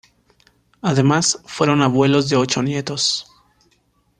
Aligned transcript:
Además, 0.81 1.43
fueron 1.45 1.83
abuelos 1.83 2.27
de 2.27 2.35
ocho 2.35 2.63
nietos. 2.63 3.27